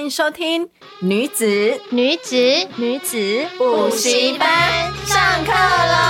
[0.00, 0.66] 欢迎收听
[1.00, 2.34] 女子女子
[2.76, 6.09] 女子补习班上课喽！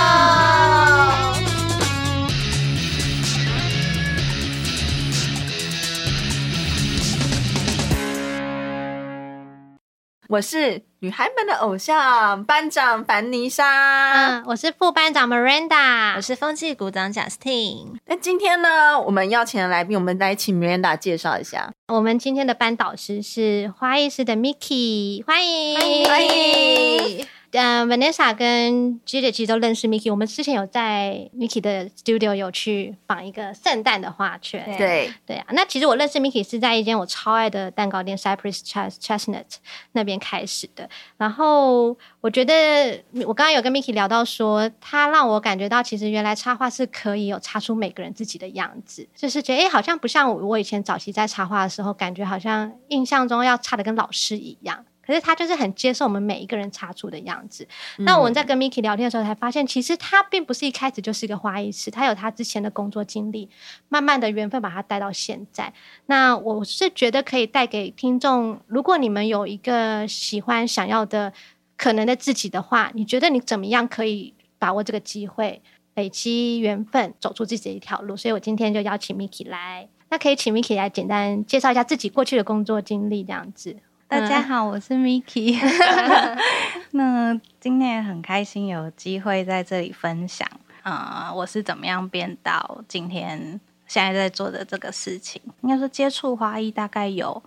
[10.31, 17.97] 我是女孩们的偶像班长凡妮莎，嗯，我是副班长 Miranda，我是风纪股长 Justine。
[18.05, 21.69] 那今天呢，我们邀请的来宾，我们来请 Miranda 介绍一下。
[21.89, 26.05] 我们今天的班导师是花艺师的 Miki，欢迎欢迎。
[26.05, 34.63] 欢迎呃、uh,，Vanessa 跟 Gigi 其实都认识 Miki，我们之前有在 Miki 的 studio 有去绑一个圣诞的画圈。
[34.77, 39.45] 对对啊，那其实我认识 Miki 是在一间我超爱的蛋糕店 Cypress Chestnut
[39.91, 40.89] 那边开始的。
[41.17, 54.85] 然后我觉得我刚刚有跟 Miki 聊到说，他让我感觉到其实原来插画是可以有插出每个人自己的样子，就是觉得哎，好像不像我我以前早期在插画的时候，感觉好像印象中要插的跟老师一样。
[55.05, 57.67] 可是他就是很接受我们每一个人插出的样子。
[57.97, 63.49] 嗯、那我们在跟 Miki 聊天的时候，才发现其实他并不是一开始就是一个花艺师，他有他之前的工作经历，
[63.89, 65.73] 慢慢的缘分把他带到现在。
[66.05, 71.33] 那我是觉得可以带给听众，如果你们有一个喜欢、想要的
[71.75, 75.61] 可能的自己的话，你觉得你怎么样可以把握这个机会，
[75.95, 78.15] 累积缘分，走出自己的一条路？
[78.15, 83.75] 所以我今天就邀请 Miki 来，那可以请 Miki 来简单介绍一下自己过去的工作经历，这样子。
[84.11, 85.57] 大家好，我是 Miki。
[86.91, 90.45] 那今天也很开心有机会在这里分享，
[90.83, 95.41] 啊、呃，我是怎么样变到今天现在在做的这个事情。
[95.61, 97.41] 应该说接触花艺大概有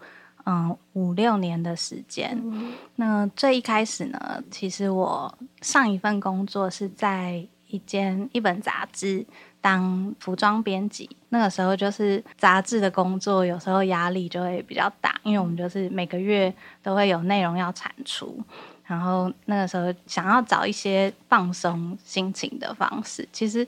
[0.47, 2.41] 嗯五六年的时间。
[2.42, 9.27] 嗯、那最一开始呢，其实我上一份工作是在一间一本杂志。
[9.65, 18.39] 当服装编辑，那个时候就是杂志的工作，有时候压力就会比较大，因为我们就是每个月都会有内容要产出，
[18.85, 23.67] 然后那个时候想要找一些放松心情的方式，其实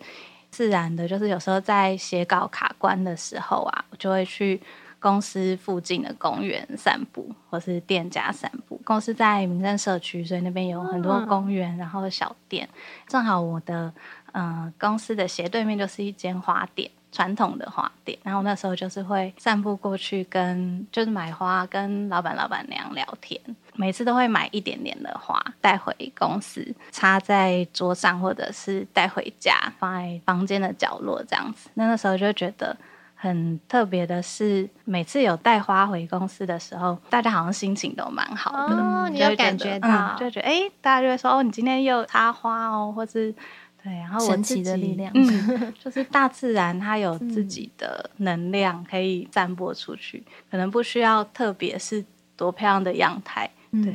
[0.51, 4.61] 自然的就是有时候在写稿卡关的时候啊，我就会去
[5.01, 8.79] 公司附近的公园散步，或是店家散步。
[8.85, 12.69] 公司在民生社区，所以那边有很多公园，然后小店，
[13.09, 13.91] 正好我的。
[14.37, 18.19] 嗯、呃，公司的斜对面就是一间花店，传统的花店。
[18.23, 23.41] 然后那时候就是会散步过去跟，跟就是买花，跟老板老板娘聊天。
[23.75, 31.71] 每次都会买一点点的花带回公司，插在桌上，或者是带回家，放在房间的角落这样子。
[31.75, 32.77] 那那时候就觉得
[33.15, 38.77] 很特别的是，每次有带花回公司的时候，大家好像心情都蛮好的。
[38.77, 39.89] 哦，你有感觉到？
[39.89, 43.35] 嗯、就觉得哎、欸，大家就会说哦，你今天又插花哦，或是。
[43.87, 52.05] 对，然后我神奇的力量，嗯， 就是大自然它有自己的能量可以散播出去，嗯、可能不需要特别是
[52.37, 53.95] 多漂亮的阳台，嗯、对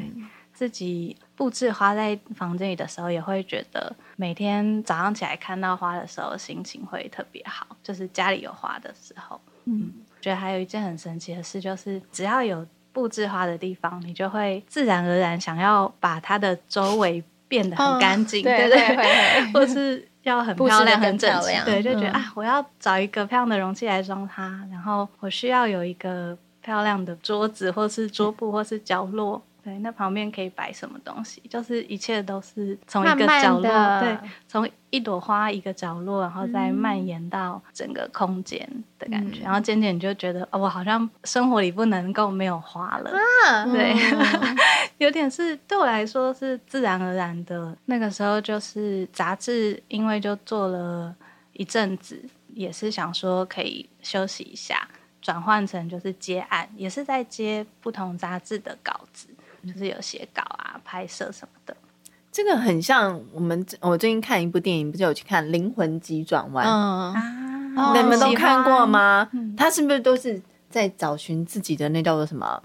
[0.54, 7.68] 自己布置花在房间里的时候，也会觉得每天早上起来看到花的时候，心情会特别好。
[7.84, 9.92] 就是家里有花的时候，嗯，
[10.22, 17.22] 觉得还有一件很神奇的事，就是只要有布置花的地方，你就会自然而然想要把它的周围。
[17.52, 29.42] 变得很干净，对对对， 或是要很漂亮、很整齐，对，就觉得啊，我要找一个漂亮的容器来装它，然后我需要有一个漂亮的桌子，或是桌布，或是角落。
[29.64, 31.42] 对，那旁边可以摆什么东西？
[31.50, 38.68] 就是一切都是从一个角落，慢慢对，从一朵花一个角落，然后再蔓延到整个空间
[38.98, 39.42] 的感觉。
[39.42, 43.12] 嗯、然后渐渐你就觉得，哦，我好像生活里不能够没有花了。
[43.46, 44.58] 啊、对，嗯、
[44.98, 47.78] 有点是对我来说是自然而然的。
[47.86, 51.16] 那个时候就是杂志，因为就做了
[51.54, 52.20] 一阵子，
[52.56, 54.88] 也是想说可以休息一下，
[55.22, 59.28] 转换成就是接案，也是在接不同杂志的稿子。
[59.68, 61.76] 就是有写稿啊、拍摄什么的，
[62.32, 63.66] 这个很像我们。
[63.80, 66.66] 我最近看一部电影，不是有去看《灵魂急转弯》？
[66.70, 69.30] 嗯啊，你们都看过吗？
[69.32, 72.62] 嗯、他是不是都是在找寻自己的那叫做什么？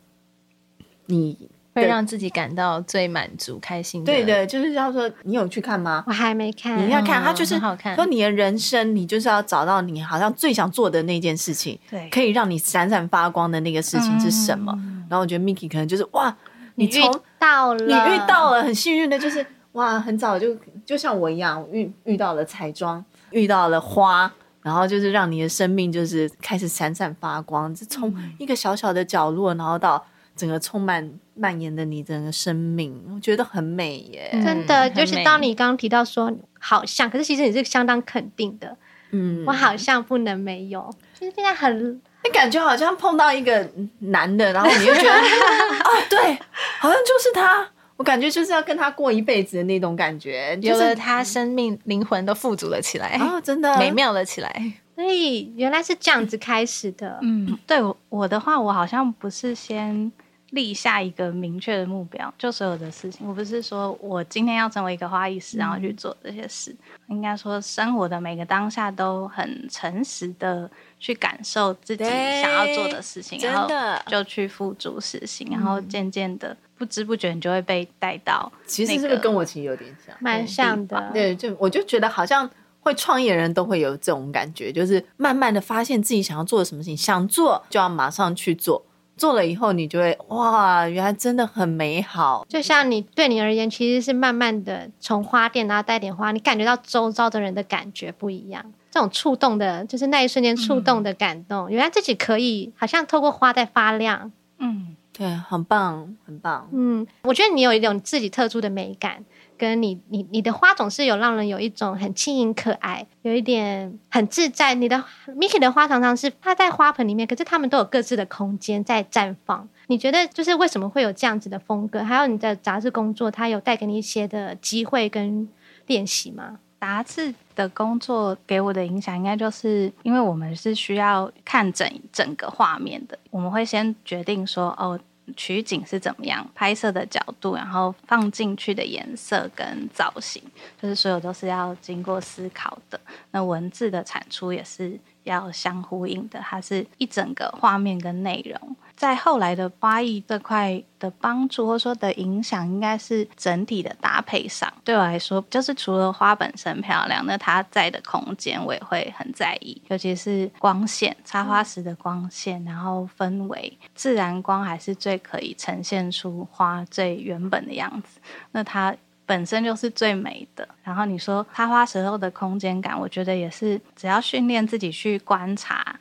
[1.06, 4.12] 你会让自己感到最满足、开心的？
[4.12, 6.02] 对的，就是叫做你有去看吗？
[6.06, 6.84] 我还没看。
[6.84, 7.56] 你要看，他就是
[7.94, 14.72] 说你的人生，你就是要找到你好像最想做的那件事情，对，可以让你闪闪发光的那个事情是什么？
[14.78, 16.36] 嗯、然后我觉得 Miki 可能就是哇。
[16.76, 17.00] 你遇
[17.38, 24.30] 到了，你遇到了，很幸运的就是哇，很早就就像我一样遇遇到了彩妆，遇到了花，
[24.62, 30.04] 然后就是让你的生命就是开始闪闪发光，就从一个小小的角落，然后到
[30.36, 34.88] 整个充满蔓延的你整个生命，我觉得很美耶，真的。
[34.90, 38.76] 就是当你刚刚提到说好像，可是其实你是相当肯定的，
[39.10, 42.00] 嗯，我好像不能没有，就是现在很。
[42.26, 43.66] 你感觉好像碰到一个
[44.00, 46.38] 男的，然后你就觉得 啊，对，
[46.80, 47.66] 好像就是他。
[47.96, 54.72] 我感觉就是要跟他过一辈子的那种感觉，觉得他生命灵魂都富足了起来，哦，真的美妙了起来。
[54.94, 57.18] 所以原来是这样子开始的。
[57.22, 57.78] 嗯，对
[58.10, 60.12] 我的话，我好像不是先
[60.56, 66.74] 立下一个明确的目标，就所有的事情，我不是说我今天要成为一个花艺师，然后去做这些事。
[67.06, 70.68] 嗯、应该说，生活的每个当下都很诚实的
[70.98, 73.68] 去感受自己想要做的事情，然后
[74.08, 76.56] 就去付诸实行，然后渐渐的。
[76.78, 81.10] 不知不觉你就会被带到，其实是不是跟我其实有点像，蛮像的。
[81.10, 82.46] 对，就我就觉得好像
[82.80, 88.84] 会创业的人都会有这种感觉，就是慢慢的发现自己想要做的什么事情，想做就要马上去做，
[89.16, 92.46] 做了以后你就会哇，原来真的很美好。
[92.48, 104.96] 就像你对你而言，其实是慢慢的从花店然后带点花，你感觉到周遭的人的感觉不一样，这种触动的，就是那一瞬间触动的感动，嗯、原来自己可以好像透过花在发亮，嗯。
[105.18, 106.68] 对，很棒，很棒。
[106.74, 109.24] 嗯，我觉得你有一种自己特殊的美感，
[109.58, 114.74] 跟你，你，你的花总是有让人有一种很轻盈可爱，有一点很自在。
[114.74, 119.68] 你的 Miki 的花常常是它在花盆里面，可是它们都有各自的空间在绽放。
[119.88, 122.02] 你觉得就是为什么会有这样子的风格？
[122.02, 125.48] 还有你的杂志工作，它有带给你一些的机会跟
[125.86, 126.58] 练习吗？
[126.78, 135.00] 杂志的工作给我的影响，应该就是因为我们是需要看整整个画面的，我们会先决定说，哦，
[135.36, 140.42] 取景是怎么样，拍摄的角度，然后放进去的颜色跟造型，
[140.80, 143.00] 就是所有都是要经过思考的。
[143.30, 148.76] 那文字的产出也是要相呼应的，它是一整个画面跟内容。
[148.96, 154.72] 在后来的花艺这块的帮助，或者说的影响，应该是整体的搭配上。
[154.82, 168.18] 对我来说，就是除了花本身漂亮，那它在的空间我也会很在意，尤其是光线，插花时的光线，然后氛围，自然光还是最可以呈现出花最原本的样子。
[168.52, 168.96] 那它
[169.26, 170.66] 本身就是最美的。
[170.82, 175.98] 然后你说插花时候的空间感，我觉得也是，只要训练自己去观察。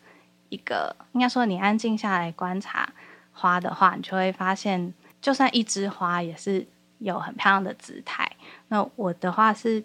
[0.50, 2.88] 一个应该说，你安静下来观察
[3.34, 6.66] 花的话，你就会发现，就算一枝花也是
[7.00, 8.32] 有很漂亮的姿态。
[8.68, 9.84] 那我的话是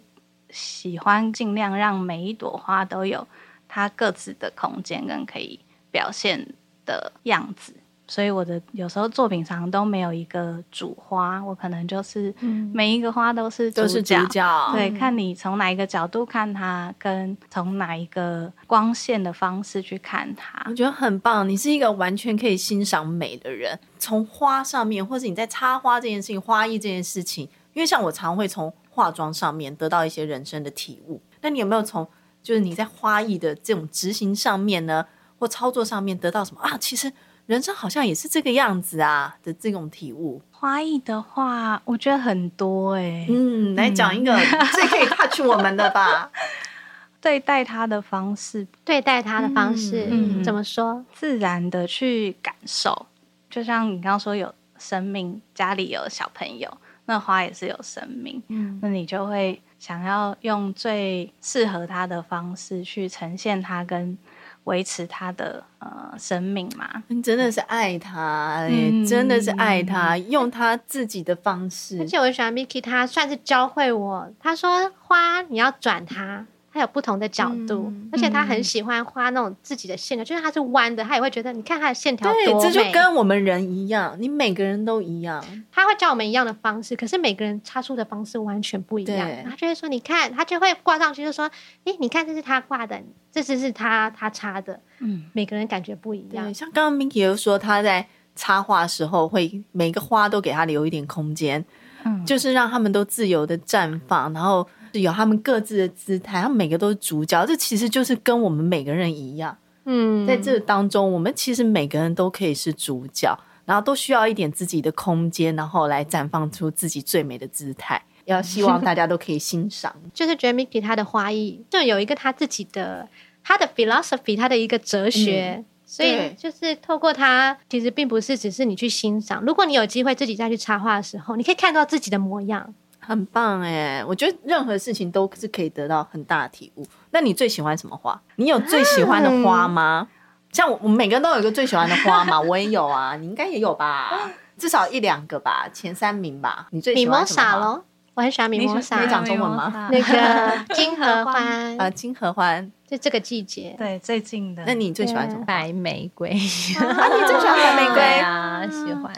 [0.51, 3.27] 喜欢尽量让每一朵花都有
[3.67, 5.59] 它各自的空间跟可以
[5.91, 6.47] 表现
[6.85, 7.75] 的样子。
[8.11, 12.35] 所以我的有时候作品上都没有一个主花，我可能就是
[12.75, 14.73] 每一个花都是都是主角。
[14.73, 21.49] 对，看你从哪一个角度看它，跟从哪一个光线的方式去看它，我觉得很棒。
[21.49, 31.23] 你是一个完全可以欣赏美的人，从花上面，或是你在插花这件事情、花艺这件事情，因为像我常会从化妆上面得到一些人生的体悟。
[31.43, 32.05] 那你有没有从
[32.43, 35.07] 就是你在花艺的这种执行上面呢，
[35.39, 36.77] 或操作上面得到什么啊？
[36.77, 37.13] 其实。
[37.51, 40.41] 人生好像也是这个样子啊的这种体悟。
[40.53, 43.27] 花艺的话，我觉得很多哎、欸。
[43.29, 46.31] 嗯，来讲一个最可以 touch 我们的吧。
[47.21, 51.05] 对待他的方式，对待他的方式，嗯，怎么说？
[51.13, 53.07] 自然的去感受，
[53.51, 56.73] 就像你刚刚说有生命，家里有小朋友，
[57.07, 58.41] 那花也是有生命。
[58.47, 64.17] 嗯，那你就会想要用最适合他的方式去呈现他跟。
[64.65, 71.99] 维持他的呃生命嘛，你真的是爱他，嗯、真的是爱他，嗯、用他自己的方式。
[72.01, 74.31] 而且我喜欢 Miki，他算是教会我。
[74.39, 76.47] 他说花你要转它。
[76.73, 82.33] 它有不同的角度，嗯、而且他很喜欢画那种自己的线条，嗯、就是他是弯的，他也会觉得你看他的线条。
[82.33, 85.45] 对，这就跟我们人一样，你每个人都一样。
[85.73, 89.29] 他会教我们一样的方式，可是每个人插出的方式完全不一样。
[89.45, 91.51] 他就会说：“你看，他就会挂上去，就说
[91.85, 96.55] ：‘诶，你看，这是他挂的，这只是他他插的。’嗯，每个人感觉不一样。
[96.55, 101.65] 像刚刚 Miki 又说，他在插画的时候会每个花都给他留一点空间，
[102.05, 104.65] 嗯，就是让他们都自由的绽放，然后。
[104.93, 109.57] 有他们各自的姿态，他们每个都是主角，这其实就是跟我们每个人一样。
[109.85, 118.03] 嗯，在这当中，我们其实每个人都可以是主角，然后都需要一点自己的空间，然后来绽放出自己最美的姿态。
[118.27, 119.95] 要希望大家都可以欣赏。
[120.13, 123.09] 就是觉得 Miki 他的花艺就有一个他自己的
[123.43, 129.43] 他的 philosophy，他的一个哲学，嗯、所以就是透过他，其实并不是只是你去欣赏。
[129.45, 132.73] 如果你有机会自己再去插画的时候，你可以看到自己的模样。
[133.11, 136.87] 很棒哎，我觉得任何事情都是可以得到很大的体悟。
[137.11, 138.21] 那你最喜欢什么花？
[138.37, 140.07] 你有最喜欢的花吗？
[140.09, 140.15] 嗯、
[140.53, 144.13] 像我们每个人都有一个最喜欢的花嘛， 我也有啊，你应该也有吧？
[144.57, 146.69] 至少一两个吧，前三名吧。
[146.71, 147.57] 你最喜欢什么花？
[147.59, 148.99] 咯，我很喜欢米莫莎。
[148.99, 149.89] 可以讲中文吗？
[149.91, 152.71] 那个金合欢啊，金合欢。
[152.87, 153.75] 就这个季节。
[153.77, 154.63] 对，最近的。
[154.67, 155.45] 那你最喜欢什么？
[155.45, 156.29] 白玫瑰。
[156.31, 158.63] 啊，你最喜欢白玫瑰 啊？
[158.71, 159.13] 喜欢，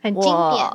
[0.00, 0.66] 很经典。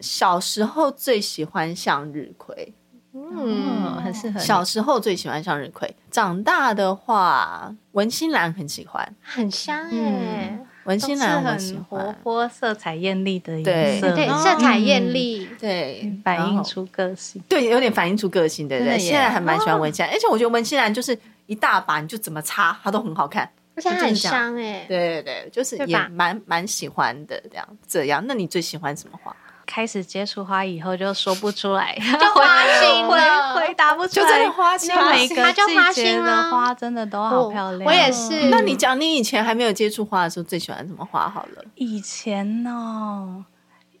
[0.00, 2.74] 小时候最喜欢向日葵。
[3.12, 4.38] 嗯，很适合。
[4.38, 10.58] 小时候最喜欢向日葵，长大的话，文心兰很喜欢，很香哎。
[10.84, 18.98] 文心兰很活泼、色彩艳丽的颜色，对，色彩艳丽，对，反映出个性，对，有点反映出个性，对对。
[18.98, 24.86] 现在还蛮喜欢文心兰，而且我觉得文心兰就是一大把，你就怎么擦它都很好看，而且很香哎。
[24.88, 28.24] 对对对，就是也蛮蛮喜欢的这样这样。
[28.26, 29.34] 那你最喜欢什么花？
[29.70, 34.26] 开始接触花以后就说不出来， 就花心了，回答不出来。
[34.26, 37.86] 就真的花心，每个季节的花真的都好漂亮。
[37.86, 38.48] 我也是。
[38.48, 41.28] 那你讲你以前还没有接触花的时候，最喜欢什么花？
[41.28, 43.44] 好了，以前哦，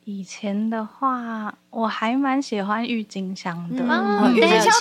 [0.04, 3.84] 以前的话，我还蛮喜欢郁金香的。
[4.32, 4.72] 郁金香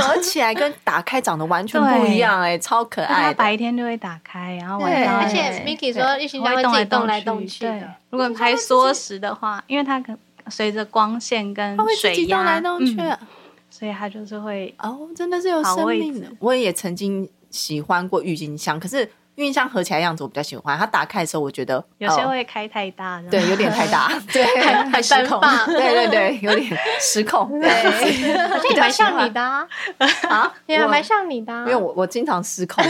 [0.00, 3.24] 合起来跟打开长得完全不一样，哎，超可爱。
[3.24, 5.18] 它白天就会打开，然后晚上。
[5.18, 7.94] 而且 Miki 说郁金香会自己动来动去的。
[8.10, 10.16] 如果拍缩时的话，因为它可。
[10.50, 12.96] 随着光线跟水压，动来动去，
[13.70, 16.26] 所以它就是会哦，真的是有生命的。
[16.38, 20.78] 我也曾经喜欢过郁金香，可是郁金香合起来样子我比较喜欢。
[20.78, 24.44] 它打开的时候，我觉得有些会开太大，对，有点太大， 对，
[24.90, 27.60] 太失控，对对对，有点失控。
[27.60, 27.90] 对，好
[28.60, 29.40] 像也蛮像你的
[30.28, 32.82] 啊，也蛮像你的，因为我我经常失控，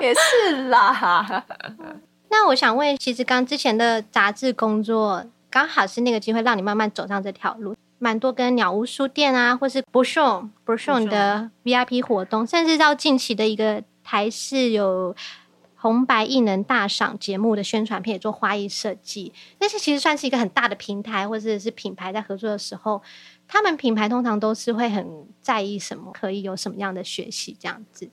[0.00, 1.44] 也是啦。
[2.30, 15.14] 那我想问，其实刚之前的杂志工作，刚好是那个机会让你慢慢走上这条路，蛮多跟鸟屋书店啊，或是 Bouchon Bouchon 的 VIP 活动，甚至到近期的一个台式有
[15.74, 23.02] 红白艺能大赏节目的宣传片，也做花艺设计，那些其实算是一个很大的平台，或者是品牌在合作的时候，
[23.48, 28.08] 他们品牌通常都是会很在意什么，可以有什么样的学习这样子。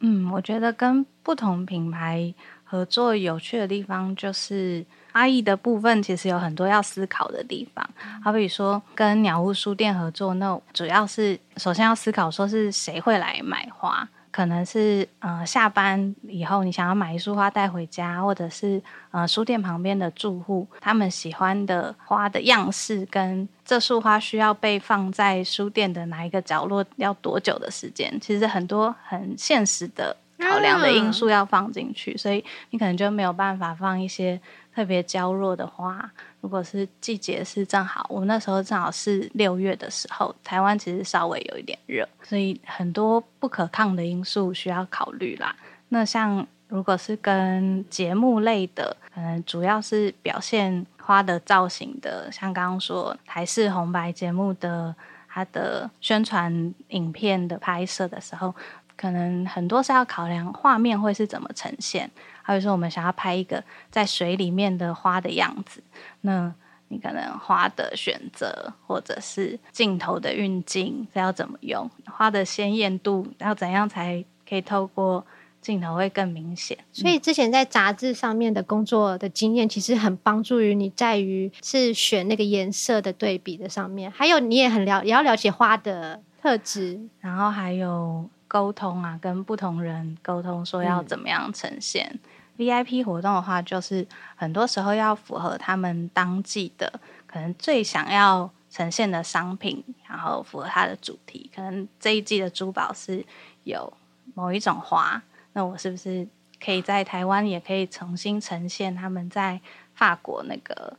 [0.00, 2.34] 嗯，我觉得跟不同品牌。
[2.74, 7.88] 合作有趣的地方就是阿艺的部分，其实有很多要思考的地方。
[8.20, 28.18] 好比说跟鸟屋书店合作，那主要是首先要思考说是谁会来买花，可能是呃下班以后你想要买一束花带回家，或者是呃书店旁边的住户他们喜欢的花的样式，跟这束花需要被放在书店的哪一个角落，要多久的时间？
[28.20, 30.16] 其实很多很现实的。
[30.38, 34.40] 考量的因素要放进去，所以你可能就没有办法放一些
[34.74, 36.10] 特别娇弱的花。
[36.40, 45.54] 如果是季节是正好，我们那时候正好是六月的时候，台湾其实稍微有一点热，所以很多不可抗的因素需要考虑啦。
[45.88, 54.94] 那像如果是跟节目类的，可能主要是表现花的造型的，像刚刚说台式红白节目的
[55.28, 58.54] 它的宣传影片的拍摄的时候。
[58.96, 62.10] 可能很多是要考量画面会是怎么呈现，
[62.42, 65.82] 还有说我们想要拍一个在水里面的花的样子，
[66.20, 66.54] 那
[66.88, 75.26] 你可能花的选择或者是镜头的运镜是要怎么用，花的鲜艳度要怎样才可以透过
[75.60, 76.78] 镜头会更明显。
[76.92, 88.28] 所以之前在杂志上面的工作的经验，其实很帮助于你在于是选那个颜色的对比的上面，还有你也很了也要了解花的特质，然后还有。
[88.54, 92.08] 沟通啊，跟不同人沟通，说要怎么样呈现。
[92.56, 94.06] 嗯、VIP 活动的话，就是
[94.36, 101.50] 很多时候要符合他们当季的可能最想要呈现的商品，然后符合它的主题。
[101.52, 103.26] 可能这一季的珠宝是
[103.64, 103.92] 有
[104.34, 105.20] 某一种花，
[105.54, 106.24] 那我是不是
[106.64, 109.60] 可以在台湾也可以重新呈现他们在
[109.94, 110.96] 法国那个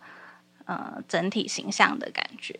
[0.65, 2.53] 呃整体形象的感觉？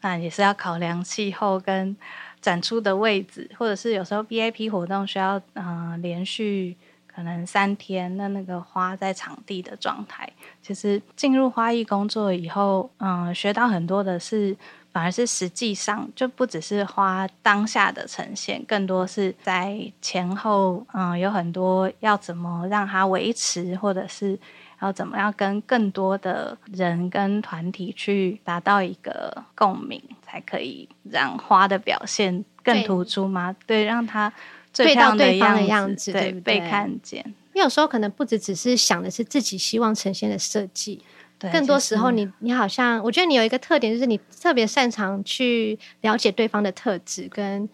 [0.00, 1.96] 那也是要考量气候跟。
[2.40, 10.30] 展出的位置，或者是有时候 VIP 活动需要，呃，连续可能三天，那那个花在场地的状态，
[10.62, 14.56] 其实进入花艺工作以后，嗯、学到很多的是，
[14.92, 24.38] 反而是实际上就不只是花当下的呈现，更多是在前后，嗯、有很多要怎么让它维持，或者是。
[24.82, 33.52] 要怎么样跟更多的人跟团体去达到一个共鸣，才可以让花的表现更突出吗？
[33.66, 34.32] 对，对，让它
[34.72, 37.24] 最漂亮的样子，对，对，对，被看见。
[37.52, 41.02] 你有时候可能不只只是想的是自己希望呈现的设计，
[41.38, 47.68] 对，更多时候你你好像，我觉得你有一个特点，就是你特别擅长去了解对方的特质跟。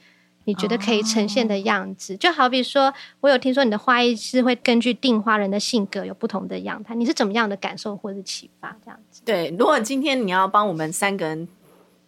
[0.49, 2.21] 你觉得可以呈现的样子，oh.
[2.21, 9.23] 就好比说，我有听说你的花艺是会根据订花人的性格有不同的样态，你是怎么样的感受或者启发这样子？
[9.25, 11.49] 对，如果今天你要帮我们三个人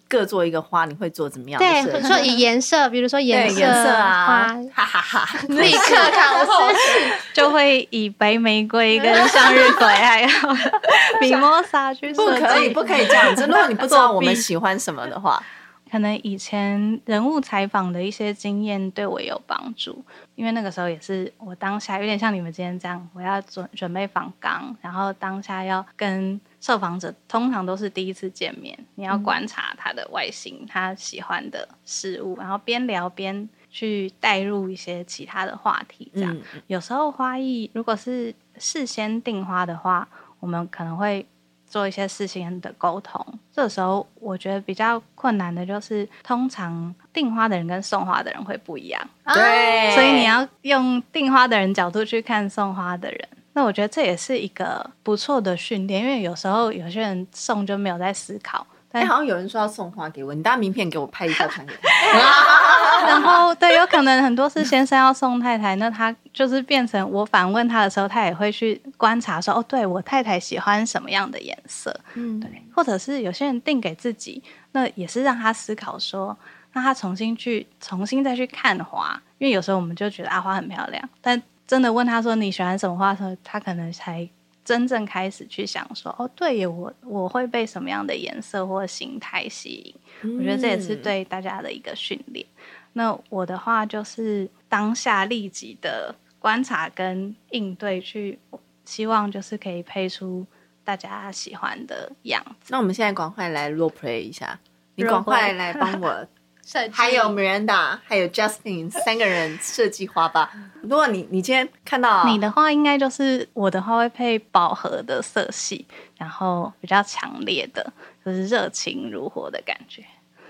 [0.09, 1.59] 各做一个花，你会做怎么样？
[1.59, 10.29] 对，或者说以颜色，比如说颜色，颜色啊，花，哈哈哈， 立刻看后续，就会以白玫瑰跟向日葵还有
[11.21, 12.41] 米莫莎去设计。
[12.41, 13.45] 不可以，不可以这样子。
[13.47, 15.43] 如果你不知道我们喜欢什么的话。
[15.91, 20.05] 可能以前人物采访的一些经验对我有帮助，
[20.39, 36.33] 因为那个时候也是我当下有点像你们今天这样，我要准准备访纲，然后当下要跟受访者通常都是第一次见面，你要观察他的外形，他喜欢的事物，然后边聊边去带入一些其他的话题，这样。
[36.33, 41.27] 嗯、有时候花艺如果是事先订花的话，我们可能会。
[41.69, 49.01] 做一些事情的沟通，这时候我觉得比较困难的就是，通常订花的人跟送花的人会不一样，
[49.35, 53.29] 对，所以你要用订花的人角度去看送花的人。
[53.53, 58.67] 那我觉得这也是一个不错的训练，因为有时候有些人送就没有在思考。
[58.93, 63.07] 哎，好像有人说要送花给我，你打名片给我拍一下传给他。
[63.07, 74.43] 然后对，有可能很多是先生要送太太，那他就是变成我反问他的时候，他也会去观察说，哦，对我太太喜欢什么样的颜色，嗯，对，或者是有些人订给自己，
[74.73, 76.37] 那也是让他思考说，
[76.73, 84.29] 那他重新去重新再去看花，因为有时候我们就觉得啊花很漂亮，但真的问他说你喜欢什么花的时候，他可能才。
[84.69, 89.95] 真正开始去想说，哦，对耶，我我会被什么样的颜色或形态吸引？
[90.21, 92.45] 嗯、我觉得这也是对大家的一个训练。
[92.93, 98.39] 那我的话就是当下立即的观察跟应对，去
[98.85, 100.45] 希望就是可以配出
[100.85, 102.69] 大家喜欢的样子。
[102.69, 104.61] 那我们现在赶快来 role play 一下，
[104.97, 106.29] 你赶快来帮我。
[106.69, 110.53] 计还有 Miranda，还有 Justin 三个人设计花吧。
[110.83, 115.87] 如果你你今天看到你的话，应该就是我的话会配饱和的色系，
[116.19, 117.93] 然后比较强烈的，
[118.25, 120.05] 就是热情如火的感觉。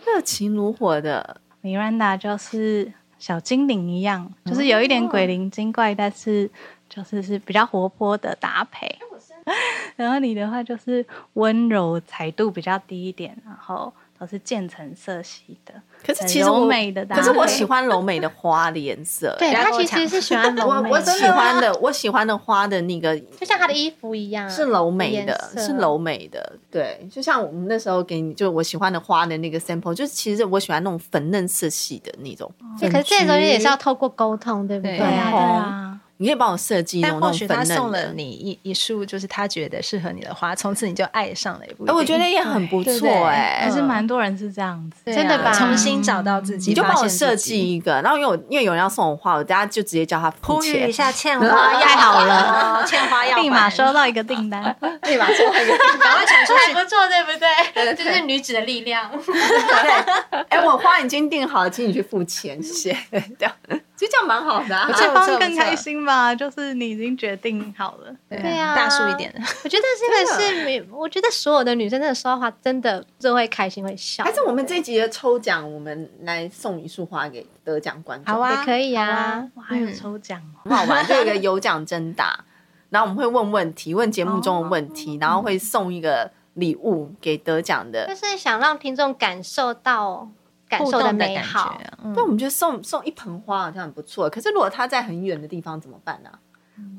[0.04, 6.50] 热情如火的 Miranda 就是小精灵一样，就是有一点鬼灵精怪，但是
[6.88, 8.98] 就是是比较活泼的搭配。
[9.94, 13.92] 然后你的话就是温柔，彩度比较低一点，然后。
[14.18, 15.72] 都是渐层色系的，
[16.04, 19.34] 可是其实柔美的，可是我喜欢柔美的花的颜色。
[19.38, 20.96] 对，他其实是喜欢 柔美的。
[20.96, 26.54] 我喜欢的，我喜欢的花的那个，就像他的衣服一样，是柔美的，是柔美的。
[26.70, 32.50] 对，就像我们那时候给你，就我喜欢的花的那个 sample，就是其实我喜欢那种粉嫩色系的那种。
[32.80, 34.98] 对，可是这种也是要透过沟通，对不对？
[34.98, 35.77] 对啊，对啊。
[36.18, 41.60] 你可以帮我设计，但或许他送了你一一束，就是他觉得适合你的花，从此你就爱上了。
[41.86, 45.52] 哎，我觉得也很不错哎，还是蛮多人是这样子，真的吧？
[45.52, 48.02] 重新找到自己，你就帮我设计一个。
[48.02, 54.62] 然后因为我因为有人要送我花，我等下就直接叫他呼吁一下， 欠花要好了，欠花要 立马收到一个订单，
[55.06, 57.94] 立马收到一个订单，赶快传出去，还不错，对不对？
[57.94, 59.08] 这是女子的力量。
[59.10, 62.96] 对，哎，我花已经订好了，请你去付钱，谢谢。
[63.38, 63.54] 这样。
[63.98, 66.32] 其实这样蛮好的，啊，这方更开心吧？
[66.32, 69.28] 就是你已经决定好了，对啊，大数一点。
[69.64, 74.22] 我觉得这个是，我觉得所有的女生真的说的话，真的就会开心会笑。
[74.22, 82.44] 还是我们这一集的抽奖，我们来送一束花给得奖观众，好啊，可以啊，我还有抽奖，很好玩，就有一个有奖征答，
[82.90, 90.28] 然后我们会问问题，问节目中的问题，然后会送一个礼物给得奖的，就是想让听众感受到。
[90.68, 94.28] 感受的美好，那、嗯、我们觉得送送一盆花好像很不错。
[94.28, 96.38] 可是如果它在很远的地方怎么办呢、啊？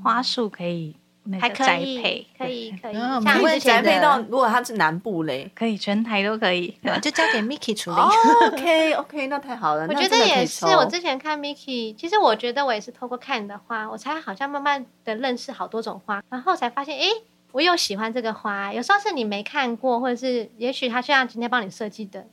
[0.03, 0.93] 花束可以
[1.39, 2.01] 还可以，
[2.37, 3.23] 可以可以， 像
[3.59, 7.95] 宅配到，如果他是南部嘞， 可以全台都可以，就交给 Miki 处理。
[8.01, 9.87] Oh, OK OK，那太好了。
[9.87, 17.05] 我觉得也是，我之前看 Miki，其实我觉得我也是透过看你的花，我才好像慢慢的认识好多种花，然后才发现，哎，
[17.51, 18.73] 我又喜欢这个花。
[18.73, 22.25] 有时候是你没看过，或者是也许他就像今天帮你设计的。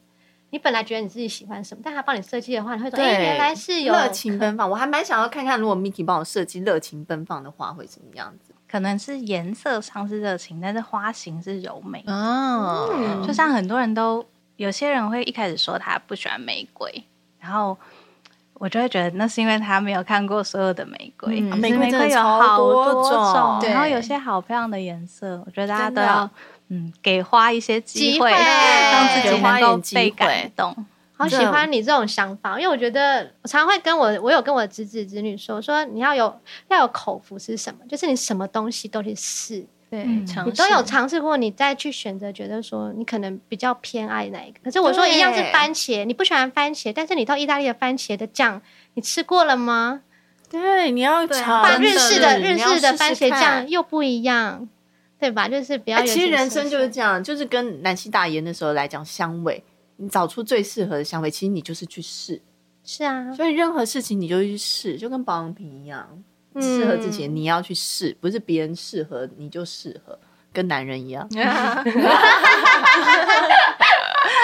[0.57, 8.55] 你本来觉得你自己喜欢什么，但他帮你设计的话，你会说：“哎，原来是有热情奔放。”我还蛮想要看看，如果 Miki 帮我设计热情奔放的话会什么样子？
[8.67, 12.89] 可能是颜色上是热情，但是花型是柔美哦。
[12.95, 14.25] 嗯、就像很多人都
[14.57, 17.05] 有些人会一开始说他不喜欢玫瑰，
[17.39, 17.77] 然后
[18.55, 21.39] 我就会觉得那是因为他没有看过所有的玫瑰。
[21.41, 26.31] 嗯、玫瑰有好多种，然后有些好漂亮的颜色，我觉得大家都要。
[26.69, 30.75] 嗯，给花一些机会，让自己能够被感动。
[31.19, 37.81] 好喜欢你这种想法，因为我觉得我常常会跟我，我有跟我侄子侄女说，说你要有要有口福是什么？
[37.89, 44.59] 就是你什么东西都去试，对，你都有尝试过，你再去选择，觉得说你可能比较偏爱哪一个。
[44.63, 48.61] 可是我说一样是番茄，你不喜欢番茄，但是你到意大利的番茄的酱，
[48.93, 50.03] 你吃过了吗？
[50.51, 54.69] 对，你要尝日式的日式的番茄酱又不一样。
[55.19, 55.49] 对吧？
[55.49, 56.07] 就是不要、欸。
[56.07, 59.63] 其实人生就是这样，就是跟南希大爷那时候来讲，香味
[59.97, 62.41] 你找出最适合的香味，其实你就是去试。
[62.85, 66.07] 是啊，所以任何事情你就去试，就跟保养品一样，
[66.61, 70.19] 适合自己你要去试，不是别人适合你就适合，
[70.53, 71.29] 跟男人一样。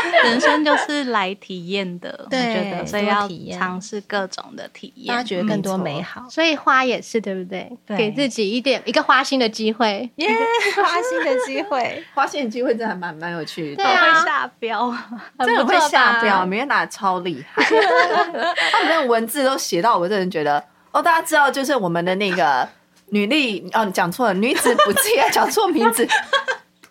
[0.24, 6.26] 人生就是来体验的，对我觉得，所以要尝试各种的体验，发掘更多美好。
[6.28, 7.70] 所以花也是对不对？
[7.86, 7.96] 对。
[7.96, 10.28] 给自己一点一个花心的机会，耶，
[10.76, 14.20] 花心的机会， 花心的机会真的还蛮蛮有趣的，对啊。
[14.20, 14.94] 会下标，
[15.38, 17.62] 真的会下标，很每天打超厉害，
[18.72, 22.68] 他们的文字都写到我真的觉得，哦，大家知道就是我们的那个
[23.10, 26.06] 女力哦，你讲错了，女子补习讲错名字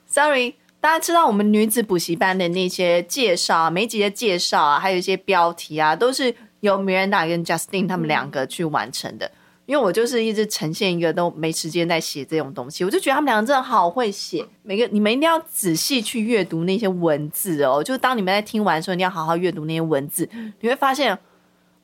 [0.08, 0.56] ，sorry。
[0.82, 9.32] 大家知道我们女子补习班的那些介绍，每一集的介绍啊，还有一些标题啊，都是由 Miranda 跟 Justine 他们两个去完成的。
[9.67, 14.44] 因为我就是一直呈现一个都没时间在写这种东西，我就觉得他们两个真的好会写。
[14.63, 20.28] 每个你们一定要仔细去阅读那些文字哦，就是当你们在听完的时候，你要好好阅读那些文字，
[20.62, 21.15] 你会发现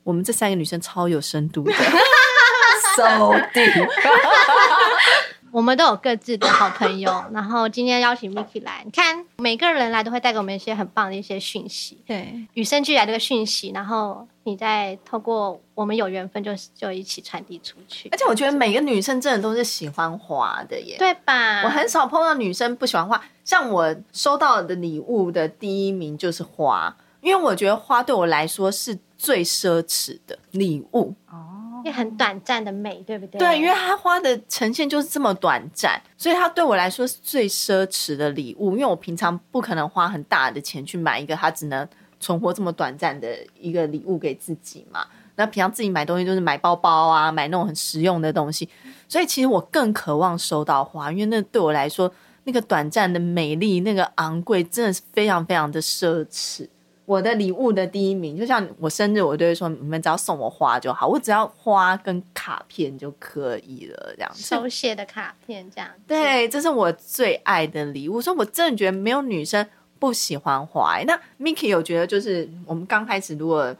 [0.02, 1.72] 我们这三个女生超有深度的，
[2.96, 3.88] so deep。
[5.50, 18.08] 我们都有各自的好朋友， 然后今天邀请 Miki 来，你看每个人来都会带给我们一些很棒的一些讯息，对，与生俱来这个讯息，然后你再透过我们有缘分就就一起传递出去。
[18.10, 21.62] 而且我觉得每个女生真的都是喜欢花的耶，对吧？
[21.64, 31.14] 我很少碰到女生不喜欢花，像我收到的礼物的第一名就是花，因为我觉得花对我来说是最奢侈的礼物。
[31.30, 31.57] 哦。
[31.84, 33.38] 也很短暂的美，对不对？
[33.38, 38.72] 对，因为它花的呈现就是这么短暂，所以它对我来说是最奢侈的礼物。
[38.72, 41.88] 因为我平常不可能花很大的钱去买一个它只能
[42.20, 45.06] 存活这么短暂的一个礼物给自己嘛。
[45.36, 48.68] 那平常自己买东西就是买包包啊，买那种很实用的东西，
[49.08, 52.12] 所以其实我更渴望收到花，因为那对我来说，
[52.42, 56.66] 那个短暂的美丽，那个昂贵，真的是非常非常的奢侈。
[57.08, 64.42] 我的礼物的第一名，就像我生日，我都会说你们只要送我花就好，我只要花跟卡片就可以了，这样子。
[64.42, 65.88] 手写的卡片这样。
[66.06, 69.66] 对，这是我最爱的礼物，所以我真的觉得没有女生
[69.98, 71.04] 不喜欢花、欸。
[71.06, 73.74] 那 Miki 有觉得，就是我们刚开始，如果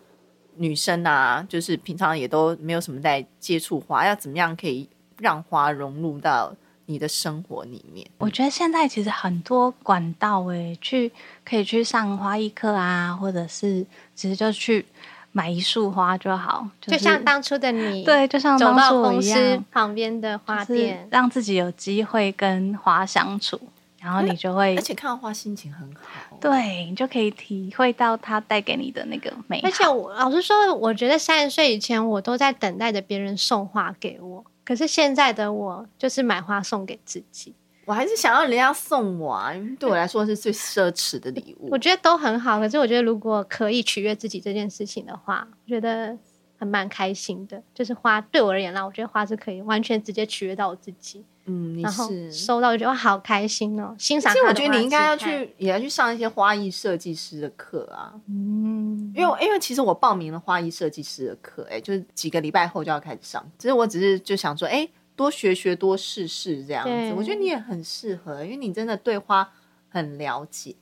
[0.54, 4.88] 女生啊，就是平常也都没有什么在接触花，要怎么样可以
[5.18, 6.56] 让花融入到
[6.90, 11.12] 你的生活里面，我觉得现在其实很多管道诶，去
[11.44, 14.86] 可以去上花艺课啊，或者是其实就去
[15.30, 23.60] 买一束花就好，就是、就像当初的你，对，就像当初我公司旁边的花店，让自己有机会跟花相处，
[24.00, 29.68] 然后你就会，而且看到花心情很好，对，你就可以体会到它带给你的那个美好。
[29.68, 34.42] 而且我老实说，我觉得三十岁以前，我都在等待着别人送花给我。
[34.68, 37.54] 可是现在的我就是买花送给自己，
[37.86, 41.70] 我还是想要人家送我啊，因为对我来说是最奢侈的礼物。
[41.70, 46.14] 我觉得都很好，可是我觉得如果可以取悦自己这件事情的话，我觉得
[46.58, 47.62] 还蛮开心的。
[47.74, 51.24] 就是花对我而言啦，我觉得花是可以完全直接取悦到我自己。
[51.50, 54.30] 嗯，你是然后收到就觉得好开心哦，欣赏。
[54.34, 58.12] 其实我觉得你应该要去，也要去上一些花艺设计师的课啊。
[58.28, 63.42] 嗯，因为因为其实我报名了花艺设计师的课，哎，就是几个礼拜后就要开始上。
[63.56, 67.14] 其实我只是就想说，哎，多学学，多试试这样子。
[67.16, 69.50] 我觉得你也很适合，因为你真的对花
[69.88, 70.76] 很了解。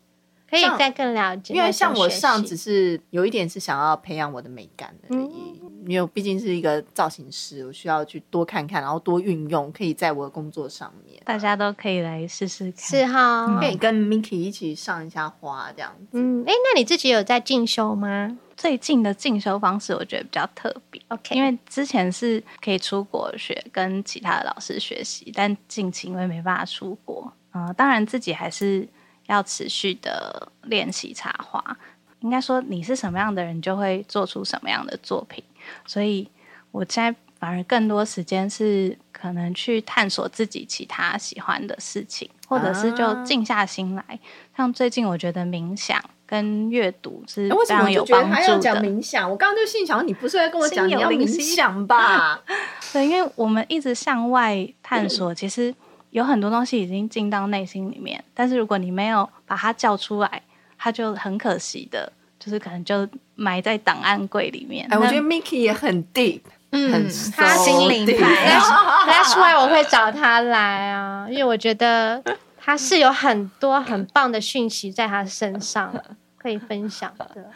[0.48, 5.60] 可以再更了解，因为像我上只是有一点是想要培养我的美感而已。
[5.86, 11.22] 因为我毕竟是一个造型师，我需要去多看看，然后多运用，可以在我的工作上面。
[11.24, 16.08] 大家都可以来试试看，是哈，可以跟 Miki 一起上一下花这样子。
[16.18, 18.36] 嗯，哎，那你自己有在进修吗？
[18.56, 28.88] 最近的进修方式我觉得比较特别，OK，因为之前是可以出国学，跟其他的老师学习，但近期因为没办法出国，嗯、呃，当然自己还是。
[29.26, 31.76] 要持续的练习插花，
[32.20, 35.42] 应该说你是什么样的人，就会做出什么样的作品。
[35.84, 36.28] 所以
[36.70, 44.02] 我现在反而更多时间是可能去探索自己其他喜欢的事情，或者是就静下心来。
[44.02, 44.18] 啊、
[44.56, 48.34] 像最近我觉得冥想跟阅读是非常有帮助的。
[48.34, 52.40] 还要讲冥想，我刚刚就心想，你不是在跟我讲你要冥想吧？
[52.92, 55.74] 对，因为我们一直向外探 索，其实。
[56.10, 60.42] 有很多东西已经进到内心里面，但是如果你没有把它叫出来，
[60.78, 64.86] 它就很可惜的，就是可能就埋在档案柜里面。
[64.90, 66.40] 哎，我觉得 Miki 也很 deep，
[66.70, 68.58] 嗯，很他心灵派。
[69.06, 72.22] That's why 我会找他来啊，因为我觉得
[72.58, 75.94] 他是有很多很棒的讯息在他身上
[76.38, 77.50] 可以分享的。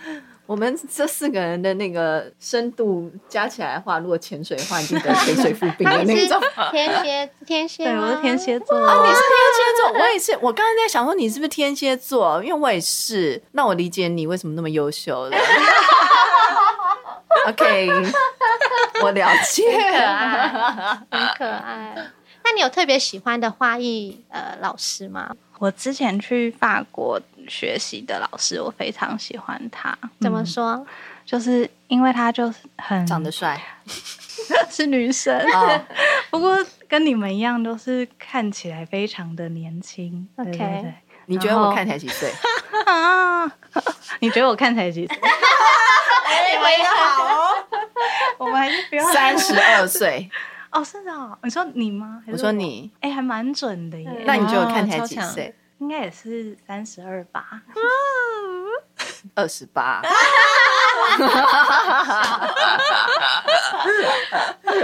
[0.50, 6.42] 我们这四个人的那个深度加起来的话，如果潜水的话，已经得水水腹病的那种。
[6.72, 8.76] 天蝎，天蝎，对，我是天蝎座。
[8.84, 10.36] 啊，你是天蝎座，我也是。
[10.42, 12.42] 我刚才在想说，你是不是天蝎座？
[12.42, 13.40] 因为我也是。
[13.52, 15.36] 那我理解你为什么那么优秀了。
[17.46, 17.88] OK，
[19.04, 20.48] 我了解，很可爱，
[21.12, 21.94] 很可爱。
[22.42, 25.36] 那你有特别喜欢的花艺呃老师吗？
[25.60, 29.96] 我之前去法国学习的老师，我非常喜欢他。
[30.20, 30.72] 怎么说？
[30.72, 30.86] 嗯、
[31.24, 33.60] 就是因为他就是很长得帅，
[34.68, 35.38] 是女生。
[35.52, 35.80] Oh.
[36.30, 36.56] 不过
[36.88, 40.28] 跟你们一样，都是看起来非常的年轻。
[40.36, 40.94] OK，对对对，
[41.26, 42.30] 你觉得我看起来几岁？
[42.86, 43.46] 啊？
[44.20, 45.16] 你觉得我看起来几岁？
[46.26, 47.66] 哎，你好哦，
[48.38, 50.30] 我们还是不要三十二岁。
[50.70, 52.22] 哦，是的，你说你吗？
[52.28, 54.22] 我，我说你，哎，还蛮准的耶。
[54.24, 55.52] 那你觉得我看起来几岁？
[55.80, 57.62] 应该也是三十二吧，
[59.34, 60.00] 二十八。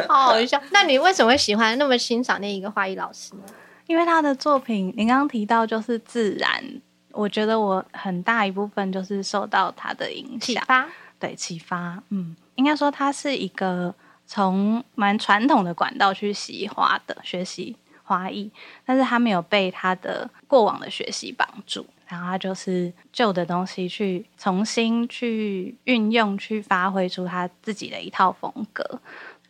[0.09, 0.61] 好好笑。
[0.71, 3.43] 那你为什么会喜欢那么欣赏那一个花艺老师呢？
[3.87, 6.81] 因为他的作品，您刚刚提到就是自然，
[7.13, 10.89] 我觉得我很大一部分就是受到他的影响，启发。
[11.19, 12.03] 对，启发。
[12.09, 13.95] 嗯，应该说他是一个。
[14.29, 18.51] 从蛮传统的管道去习花的学习花艺，
[18.85, 28.83] 但是他没有被他的过往的学习绑住，然后他就是旧的东西去重新去运用，去发挥出他自己的一套风格，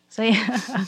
[0.08, 0.34] 所以，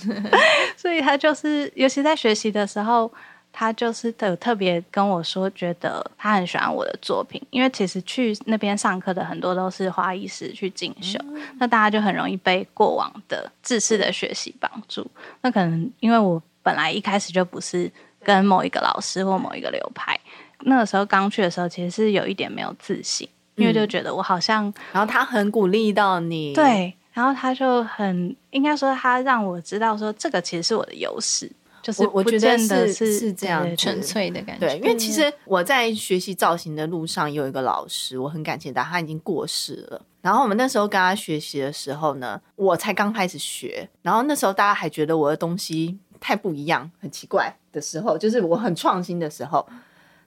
[0.76, 3.12] 所以他就是，尤其在学习的时候。
[3.50, 15.04] 他就是有特别跟我说，觉得他很喜欢我的作品，因为其实去那边上课的很多都是花艺师去进修，嗯、那大家就很容易被过往的知识的学习绑住。
[15.40, 17.90] 那可能因为我本来一开始就不是
[18.22, 20.20] 跟某一个老师或某一个流派，
[20.64, 31.50] 那个时候刚去的时候，其实是有一点没有自信，因为就觉得我好像，然后他很鼓励到你，对，然后他就很应该说他让我知道说这个其实是我的优势。
[31.81, 40.02] 就是我我觉得是是，是这样纯粹的感觉，对，因为其实我在学习造型的路上有一个老师，我很感谢他，他已经过世了。
[40.20, 49.66] 然后我们那时候跟他学习的时候呢，我才刚开始学，然后那时候大家还觉得我的东西太不一样，很奇怪的时候，就是我很创新的时候，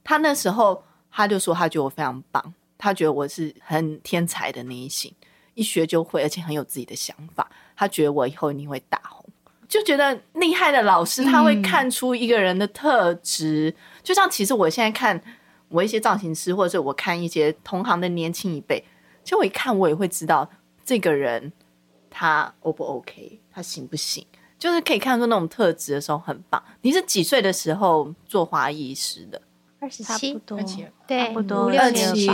[0.03, 5.13] 他那时候他就说他觉得我非常棒，他觉得我是很天才的那一型，
[5.53, 9.25] 一学就会，而且很有自己的想法，他觉得我以后一定会大红。
[9.67, 13.73] 就觉得厉害的老师，他会看出一个人的特质。
[14.03, 15.21] 就像其实我现在看
[15.69, 18.83] 我一些造型师，或者是我看一些同行的年轻一辈，
[19.23, 20.49] 其实我一看我也会知道
[20.83, 21.53] 这个人
[22.09, 24.25] 他 O 不 OK，他行不行，
[24.61, 26.61] 就是可以看出那种特质的时候很棒。
[26.83, 29.41] 你是几岁的时候做花艺师的？
[29.79, 30.59] 二十七，多，
[31.07, 32.29] 对，差不多二七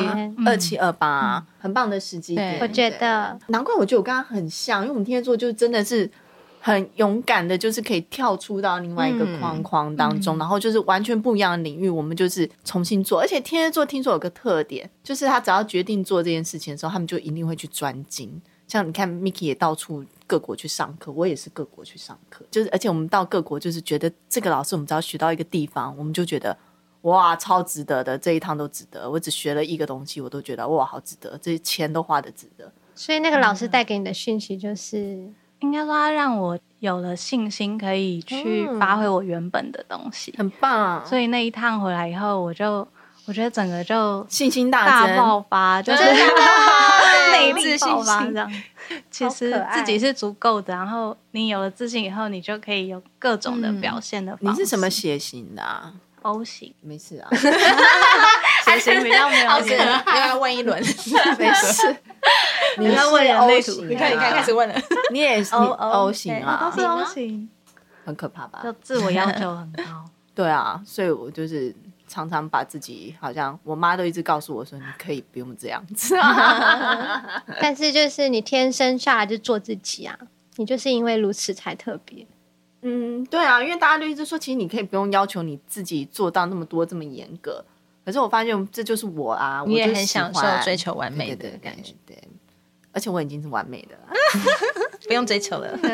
[0.45, 2.59] 二七二八，很棒的时机点。
[2.59, 6.11] 我觉得难怪我觉得我跟他很像，因为我们天蝎座就真的是。
[6.59, 13.21] 很勇敢的，就是可以跳出到另外一个框框当中，嗯、然后就是完全不一样的领域，我们就是重新做。
[13.21, 18.41] 而且天蝎座听说有个特点，就是他只要决定做这件事情的时候，他们就一定会去专精。
[18.67, 22.45] 像你看，Miki 也到处各国去上课，我也是各国去上课。
[22.51, 26.55] 就是而且我们到各国，就是觉得这个老师，我们只要学到一个地方，我们就觉得
[27.01, 29.09] 哇，超值得的，这一趟都值得。
[29.09, 32.71] 我只学了一个东西，我都觉得哇，好值得，这些钱都花的值得。
[32.93, 35.31] 所以那个老师带给你的讯息就是。
[35.59, 41.03] 应该说，他让我有了信心，可以去发挥我原本的东西，很棒。
[41.03, 42.87] 所以那一趟回来以后，我就
[43.25, 46.03] 我觉得整个就信心大大爆发，就是
[47.33, 48.47] 内力信心这样。
[49.11, 54.61] 其实自己是足够的，然后你有了自信以后，你就可以有各种的表现的方式。
[54.61, 57.29] 你是什么血型的啊？O 型，没事啊。
[58.65, 60.77] 血型比较没有，又要问一轮，
[61.39, 61.95] 没事。
[62.77, 64.75] 你要问人类图，你看，你看，开始问了。
[65.11, 67.49] 你也是 O 型啊，都是 O 型，
[68.05, 68.59] 很可怕吧？
[68.63, 69.83] 就自我要求很高。
[70.35, 71.73] 对啊，所以我就是
[72.07, 76.15] 常常把自己，好像我妈都一直告诉我说，你可以不用这样子。
[77.61, 80.17] 但是就是你天生下来就做自己啊，
[80.55, 82.25] 你就是因为如此才特别。
[82.81, 87.63] 嗯，对啊，因为大家都一直说，其实你可以不用要求你自己做到那么多这么严格。
[88.05, 92.17] 可是我发现这就是我啊，我也很享受追求完美的感觉，对，
[92.93, 94.13] 而且我已经是完美的了，
[95.07, 95.67] 不用追求了。
[95.81, 95.89] 哎、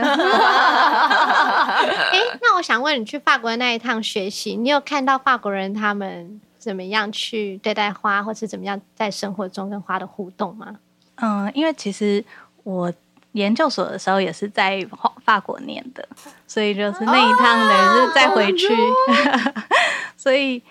[2.12, 10.76] 欸，那我想问你，去法国的那一趟学习，你有看到法国人他们怎么样去对待花，或是怎么样在生活中跟花的互动吗？
[11.15, 12.23] 嗯，因为其实
[12.63, 12.91] 我
[13.34, 14.86] 研究所的时候也是在
[15.23, 16.08] 法国念的，
[16.47, 19.54] 所以就是那一趟等于是再回去，哦、
[20.17, 20.62] 所以。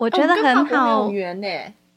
[0.00, 1.46] 我觉得很好，缘呢。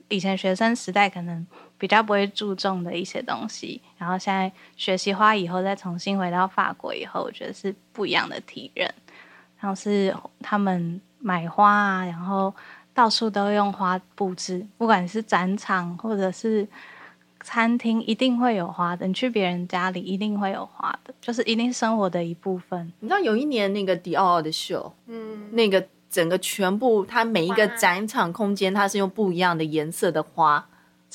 [0.09, 1.47] 以前学生时代可能
[1.83, 3.81] 比较不会注重的一些东西。
[3.97, 8.89] 然后现在学习花以后，再重新回到法国以后，我觉得是不一样的体验。
[9.59, 12.53] 然后是他们买花啊，然后
[12.93, 16.65] 到处都用花布置，不管是展场或者是
[17.41, 19.05] 餐厅，一定会有花的。
[19.05, 22.93] 你去别人家里，一定会有花的，就是一定生活的一部分。
[23.01, 30.65] 你知道有一年那个迪奥的秀，嗯，那个整个全部，它每一个展场空间，它是用不一样的颜色的花。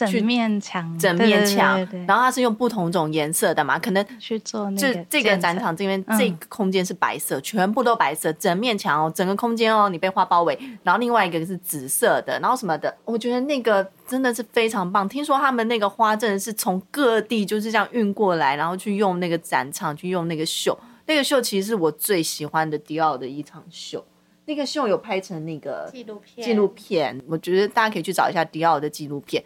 [0.07, 4.95] 整面墙，整面墙，然后它是用不同种颜色的嘛，可能去做那个。
[4.95, 10.59] 这这个展场这边、嗯、这个空间是白色，全部都白色，整面墙哦，整个空间哦，你被花包围。
[10.83, 15.09] 然后另外一个是紫色的，然后什么的，我觉得那个真的是非常棒。
[15.09, 20.79] 听说他们那个花真的是从各地就是这样运过来，然后去用那个展场去用那个秀。
[21.07, 24.05] 那个秀其实是我最喜欢的迪奥的一场秀。
[24.49, 29.45] 那个秀有拍成那个纪录片，纪录片，我觉得大家可以去找一下迪奥的纪录片。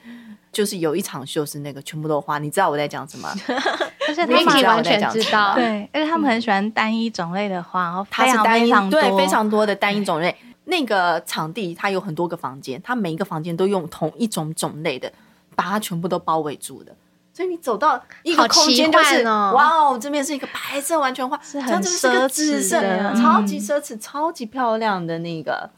[0.52, 3.28] 就是有一场秀是那个全部都花，你知道我在讲什么？
[4.06, 10.34] 而且他们完全知道，对，而且他们很喜欢单一种类的花，然后它是单一，对，非常多的单一种类。
[10.66, 15.10] 那个场地它有很多个房间，它每一个房间都用同一种种类的，
[15.56, 16.94] 把它全部都包围住的。
[17.32, 25.70] 所以你走到一个空间就是，哦、哇哦，这边是一个白色完全花，是很奢侈的，超级奢侈、超级漂亮的那个。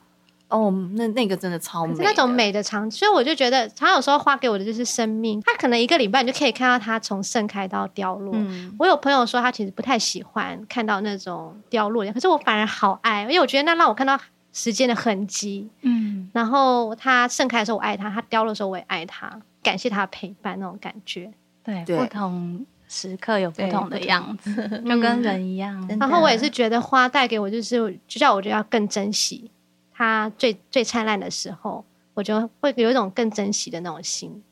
[0.49, 5.43] 哦，那那个真的超美的，那种美的场景，所以我就觉得，他有时候花给我的就是生命。
[5.45, 8.33] 它可能一个礼拜你就可以看到它从盛开到凋落。
[8.37, 14.17] 嗯、我有朋友说他其实不太喜欢看到那种凋落，可是我反而好爱，因为我觉得那让我看到
[14.53, 15.71] 时间的痕迹。
[15.81, 21.33] 嗯，然后它盛开的时候我爱它，它凋落的时候我也爱它，感谢它的陪伴那种感觉。
[21.64, 24.53] 对，对不同时刻有不同的样子，
[24.85, 25.85] 就跟人一样。
[25.98, 29.50] 然后我也是觉得花带给我就是，就叫我觉得要更珍惜。
[29.92, 34.42] 它最最灿烂的时候，我就会有一种更珍惜的那种心。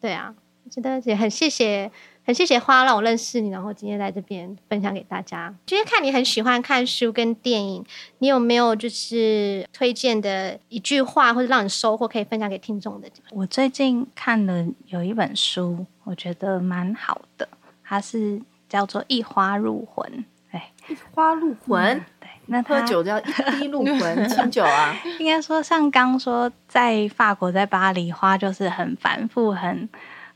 [0.00, 1.90] 对啊，我觉得也很谢谢，
[2.24, 5.52] 很谢谢花让我认识你，然后今天在这边分享给大家。
[5.66, 7.84] 今天看你很喜欢看书跟电影，
[8.18, 13.08] 你有没有就是推荐的一句话或者让你收获可以分享给听众的？
[13.30, 17.48] 我最近看了有一本书，我觉得蛮好的，
[17.82, 20.08] 它是叫做《一花入魂》。
[20.52, 21.96] 哎，一花入魂。
[21.96, 22.04] 嗯
[22.46, 24.92] 那喝酒叫一滴入魂，清酒啊。
[25.20, 29.88] 应该说，像刚说，在法国，在巴黎，花就是很繁复、很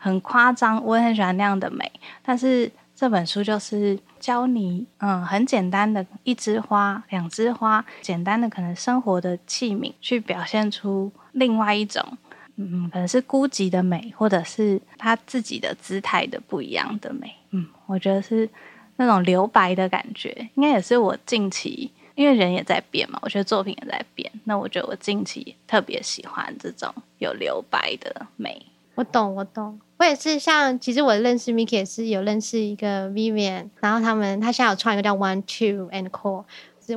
[0.06, 0.82] 很夸张。
[0.84, 1.90] 我也很喜欢那样的美。
[2.22, 12.02] 但是这本书就是教你，嗯，很简单的一枝花、两枝花，简单的可能生活的器皿，去表现出另外一种，
[12.56, 17.34] 嗯，可能是孤寂的美，或者是他自己的姿态的不一样的美。
[17.50, 18.48] 嗯，我觉得是
[18.96, 21.90] 那种留白的感觉，应该也是我近期。
[22.14, 24.32] 因为人也在变嘛，我觉得作品也在变。
[24.44, 28.64] 那我觉得我近期特别喜欢这种有留白的美。
[28.96, 29.78] 我懂，我懂。
[29.98, 36.44] 我也是像，其实我认识 Miki 也是有认识一个 Vivian，然后他们他现在有创一个叫 One Two and Core。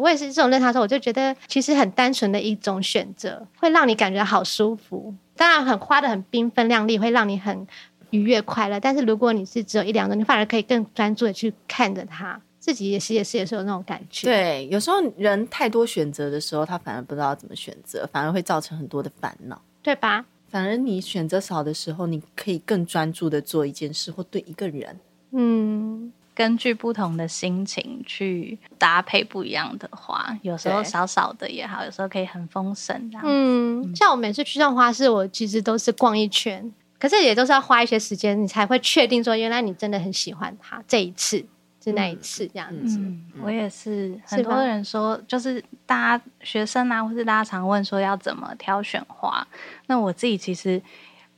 [0.02, 5.14] 我也是这种认识他的时候，我就觉得其实很单纯的一种选择，会让你感觉好舒服。
[5.36, 7.68] 当然很花的很缤纷亮丽，会让你很
[8.12, 8.80] 愉悦快乐。
[8.80, 12.40] 但是如果你是只有一两个，你反而可以更专注的去看着它。
[12.60, 14.28] 自己也是也是也是有那种感觉。
[14.28, 20.26] 对，有时候人太多选择的时候，他反而不知道怎么选择，反而会造成很多的烦恼，对吧？
[20.50, 25.00] 反而你选择少的时候，你可以更专注的做一件事或对一个人。
[25.32, 33.24] 嗯，根据不同的心情去搭配不一样的花，有时候少少的也好，有时候可以很丰盛这样。
[33.26, 41.46] 嗯，像我每次去上花市，我其实都是逛一圈，可是也都是要花一些时间，你才会确定说，原来你真的很喜欢它这一次。
[41.82, 44.20] 是那一次这样子，嗯嗯、我也是。
[44.26, 49.48] 很多人说，就是大家学生啊，或是大家常问说要怎么挑选花。
[49.88, 50.82] 那我自己其实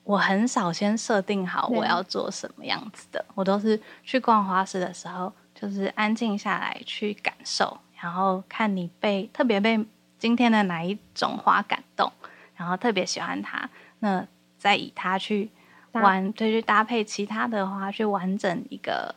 [0.04, 9.86] 我很少先设定好我要做什么样子的，我都是去逛花市的时候，就是安静下来去感受，然后看你被特别被
[10.18, 12.12] 今天的哪一种花感动，
[12.56, 14.26] 然后特别喜欢它，那
[14.58, 15.52] 再以它去
[15.92, 19.14] 玩，对，去搭配其他的花去完整一个。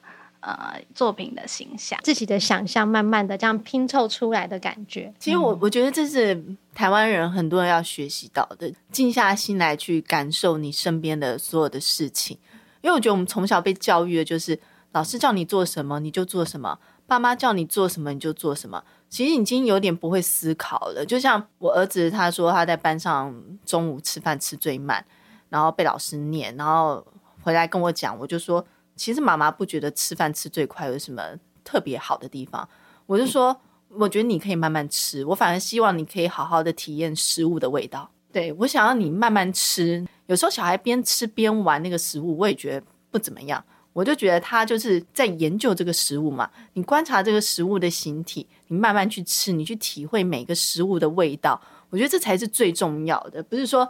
[0.47, 5.11] 呃，作品的形象，自己的想象，慢慢的这样拼凑出来的感觉。
[5.19, 6.39] 其实我我觉得这是
[6.75, 12.37] 台湾人很多人要学习到的，静下心来去感受你身边的所有的事情。
[12.83, 14.61] 因为我觉得我们从小被教育的就是，
[14.93, 18.85] 老师叫你做什么你就做什么，爸妈叫你做什么你就做什么。
[19.09, 21.07] 其实已经有点不会思考了。
[21.07, 23.35] 就像我儿子他说他在班上
[23.65, 25.03] 中午吃饭吃最慢，
[25.49, 27.03] 然后被老师念，然后
[27.41, 28.63] 回来跟我讲，我就说。
[28.97, 31.23] 其实妈妈不觉得吃饭吃最快有什么
[31.63, 32.69] 特别好的地方，
[33.07, 38.11] 我就说，我觉得你可以慢慢吃，我反而希望你可以好好的体验食物的味道。
[38.33, 40.05] 对，我想要你慢慢吃。
[40.27, 43.63] 有时候小孩边吃边玩那个食物，我也觉得不怎么样。
[43.93, 46.51] 我就觉得他就是在研究这个食物嘛。
[46.73, 51.61] 你观察这个食物的形体，你慢慢去吃，你去体会每个食物的味道。
[51.91, 53.89] 我觉得这才是最重要的，不是说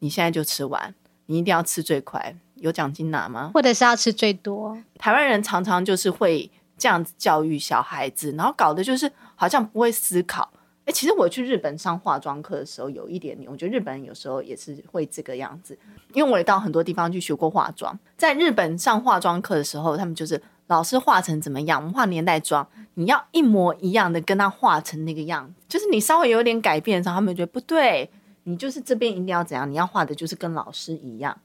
[0.00, 0.94] 你现在就吃完，
[1.26, 3.50] 你一定要吃最快，有奖金拿吗？
[3.54, 4.76] 或者是要吃最多？
[4.98, 10.50] 台湾人常常就是会这样子教育小孩子，然后搞得就是好像不会思考。
[10.84, 15.76] 哎，其实我去日本上化妆课的时候，有一点点，我觉得日本人有时候也是会这个样子。
[16.14, 22.64] 因为我也到很多地方去学过化妆，在日本上化妆课的时候，他们就是老师画成怎么样，我们画年代妆，
[22.94, 28.08] 你要一模一样的跟他画成那个样子，就是你稍微有点改变的时候，他们觉得不对，
[28.46, 31.38] 你就是这边一定要怎样，你要画的就是跟老师一样，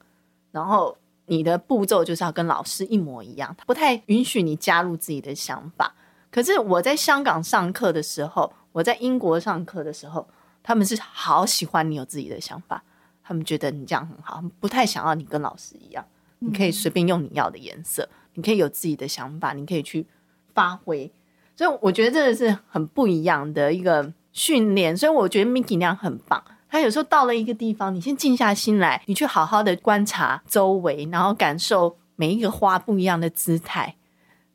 [0.51, 5.93] 然后你的步骤就是要跟老师一模一样，他不太允许你加入自己的想法。
[6.31, 8.53] 可是我在香港上课的时候。
[8.73, 10.25] 我在英国上课的时候，
[10.63, 12.81] 他们是好喜欢你有自己的想法，
[13.21, 16.05] 他们觉得你这样很好，不太想要你跟老师一样，
[16.39, 20.07] 你可以随便用你要的颜色，你可以有自己的想法，你可以去
[20.53, 21.11] 发挥。
[21.57, 24.95] 所以我觉得这个是很不一样的一个训练。
[24.95, 26.41] 所以我觉得 Miki 那样很棒。
[26.71, 33.95] 他有时候到了一个地方，你先静下心来，你去好好的观察周围，然后感受每一个花不一样的姿态。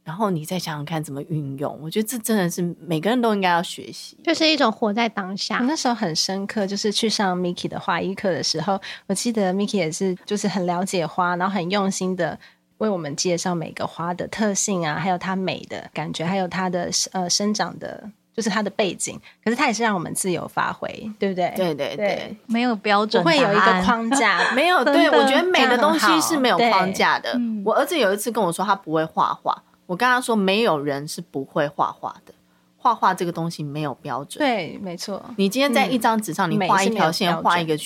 [0.02, 5.58] 然后你再想想看怎么运用，我觉得这真的是每个人都应该要学习，就是一种活在当下。
[5.58, 12.38] 我那时候很深刻，就是去上 Miki 的花艺课的时候，我记得 Miki 也是就是很了解花，然后很用心的
[12.78, 19.18] 为我们介绍每个花的特性啊，还有它美的感觉，还有它的呃生长的，就是它的背景。
[19.42, 21.52] 可是它也是让我们自由发挥，对不对？
[21.56, 24.84] 对对对，没有标准，不会有一个框架， 没有。
[24.84, 27.36] 对，我觉得美的东西是没有框架的。
[27.64, 29.62] 我儿子有一次跟我说，他不会画画。
[29.86, 32.34] 我跟他说，没有人是不会画画的。
[32.78, 34.38] 画画这个东西没有标准。
[34.38, 35.20] 对，没错。
[35.36, 37.76] 你今天在一张纸上，你画一条线，画一个，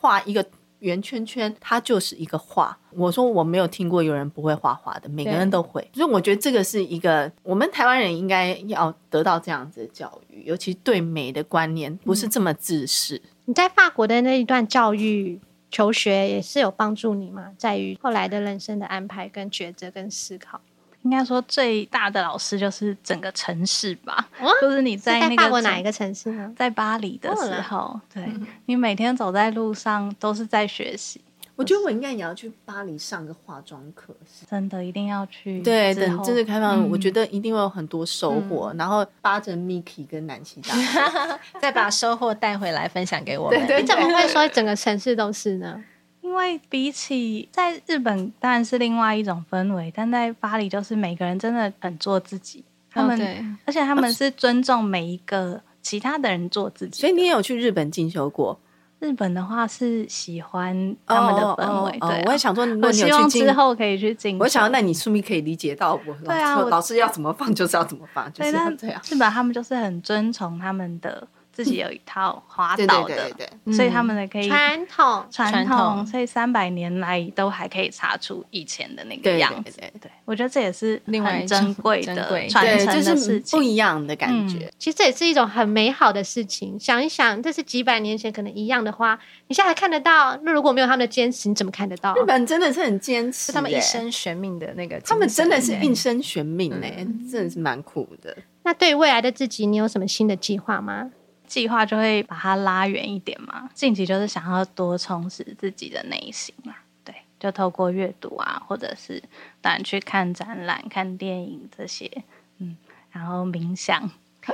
[0.00, 0.44] 画一个
[0.80, 2.78] 圆圈圈，它就是一个画。
[2.90, 5.88] 我说我没有听过有人不会画画的，每个人都会。
[5.94, 13.20] 所以我觉得这个是一个我们台湾人应该要得到这样子的教育，尤其对美的观念不是这么自私。
[13.44, 17.52] 你在法国的那一段教育求学也是有帮助你吗？
[17.56, 20.60] 在于后来的人生的安排、跟抉择、跟思考。
[21.06, 26.52] 应该说最大的老师就是整个城市吧，哦、 就是你在那个法国哪一个城市呢？
[26.56, 31.20] 在巴黎的时候，对、嗯、你每天走在路上都是在学习。
[31.54, 34.12] 我觉得我应该也要去巴黎上个化妆课，
[34.50, 35.62] 真的一定要去。
[35.62, 38.70] 对，等正式开放，嗯、我觉得一定会有很多收获。
[38.74, 40.74] 嗯、然后扒着 Miki 跟南希大
[41.62, 43.58] 再把收获带回来分享给我们。
[43.60, 45.82] 对对对，你怎么会说整个城市都是呢？
[46.26, 57.00] 因为比起在日本当然是另外一种氛围，但在巴黎就是每个人真的很做自己，他们、哦、而且他们是尊重每一个其他的人做自己。
[57.00, 58.58] 所以你也有去日本进修过？
[58.98, 62.22] 日本的话是喜欢他们的氛围，对、啊。
[62.26, 64.36] 我也想说，我希望之后可以去进。
[64.40, 69.00] 我想要，那你说明可以理解到我，对啊，老师要怎么放就是要怎么放，就是这样。
[69.08, 71.26] 日本他们就是很遵从他们的。
[71.56, 79.72] 自己有一套花道的，对对对，所以他们的可以传统传统，所以三百年来都还可以查出以前的那个样子。
[79.78, 82.14] 对对，我觉得这也是另外珍贵的
[82.50, 84.70] 传承的事情，不一样的感觉。
[84.78, 86.78] 其实这也是一种很美好的事情。
[86.78, 90.38] 想一想，这是几百年前可能一样的花，你现在还看得到。
[90.42, 92.14] 那如果没有他们的坚持，你怎么看得到？
[92.16, 98.36] 日本真的是很坚持，他们一生悬命的那个，他们真的是一生悬命哎，真的是蛮苦的。
[98.64, 101.12] 那对于未来的自己，你有什么新的计划吗？
[101.46, 106.74] 计划就会把它拉远一点嘛，近期就是想要多充实自己的内心嘛，
[107.04, 109.22] 对，就透过阅读啊，或者是
[109.60, 112.10] 当然去看展览、看电影这些，
[112.58, 112.76] 嗯，
[113.10, 114.10] 然后冥想。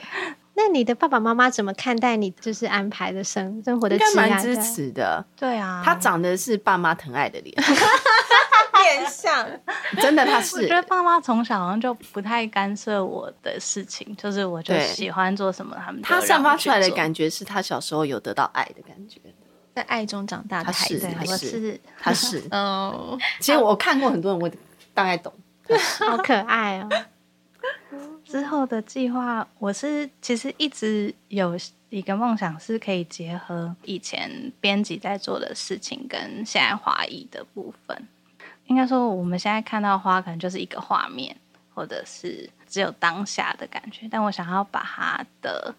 [0.54, 3.96] 那你的爸爸妈妈怎么看待你就是安排的生生活的？
[3.96, 7.54] 应该蛮支持的，对啊，他长得是爸妈疼爱的脸。
[8.82, 9.48] 变相，
[10.00, 10.62] 真的他是。
[10.62, 19.20] 我觉得爸妈从小好像就不太干涉我的事情，就是我就喜欢做什么，他们他散发出来的感觉是他小时候有得到爱的感觉，
[19.74, 20.98] 在爱中长大的孩子。
[21.00, 22.42] 他是，我是，他是。
[22.52, 24.50] 哦，其实我看过很多人，我
[24.92, 25.32] 大概懂。
[26.06, 26.88] 好可爱哦。
[28.24, 31.56] 之后的计划，我是其实一直有
[31.90, 38.08] 一个梦想，是可以结合以前编辑在做的事情跟现在华裔的部分。
[38.66, 41.36] 应该说，我们现在看到花，可能就是一个画面，
[41.74, 44.08] 或者是只有当下的感觉。
[44.10, 45.74] 但我想要把它的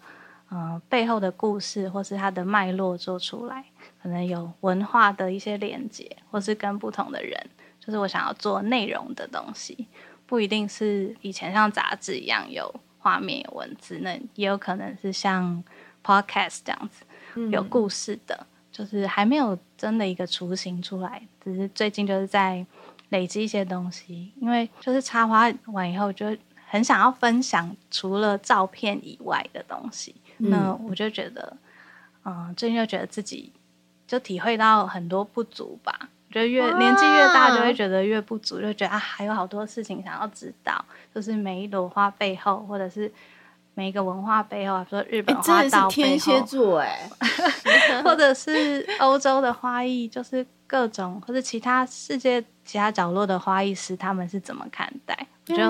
[0.50, 3.64] 嗯、呃、背后的故事，或是它的脉络做出来，
[4.02, 9.88] 可能有文化的一些连接，或是跟不同的人，就是我想要做内容的东西，
[10.26, 15.62] 不一定是以前像杂志一样有画面、有文字，那也有可能是像
[16.04, 17.04] podcast 这样子
[17.50, 18.46] 有故事的。
[18.70, 22.64] 就是还没有真的一个雏形出来，只是最近就是在
[23.10, 24.32] 累积一些东西。
[24.40, 26.34] 因为就是插花完以后，就
[26.66, 30.14] 很想要分享除了照片以外的东西。
[30.38, 31.54] 嗯、那我就觉得，
[32.24, 33.52] 嗯，最近就觉得自己
[34.06, 36.08] 就体会到很多不足吧。
[36.30, 40.82] 觉得越年纪越大，就会觉得越不足，就觉得啊，还有好多事情想要知道，
[41.14, 43.12] 就是每一朵花背后，或者是
[43.74, 47.10] 每一个文化背后，比如说日本花道天蝎座哎，
[48.04, 55.26] 或者是欧洲的花艺，就是各种或者其他世界其他角落的花艺师，他们是怎么看待？
[55.48, 55.62] 我就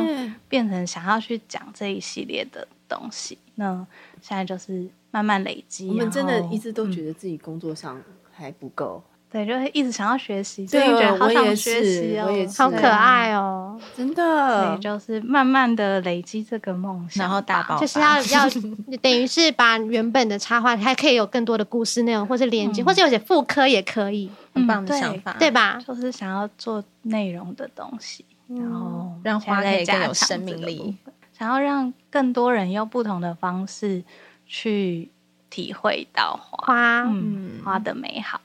[0.49, 3.39] 变成想要去讲这一系列的东西。
[3.57, 3.87] 那
[4.21, 8.01] 现在就是慢慢累积，我们真的一直都觉得自己工作上
[8.33, 9.03] 还不够。
[9.35, 14.77] 对，就会一直想要学习，所以觉得好想学习哦，我也是，好可爱哦，真的。
[14.77, 18.49] 对，就是慢慢的累积这个梦想，然后大爆，就是要 要
[19.03, 25.81] 等于是把原本的插画还可以有更多的故事内容，或是连接，嗯、或者有些副科也可以，很棒的想法，对，对吧？
[25.85, 30.97] 就是想要做内容的东西，嗯、然后让花可以更有生命力，
[31.37, 34.05] 想要让更多人用不同的方式
[34.47, 35.11] 去
[35.51, 38.41] 体会到花，花，嗯，花的美好。